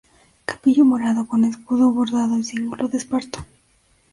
[0.45, 3.45] Capillo morado con escudo bordado y cíngulo de esparto.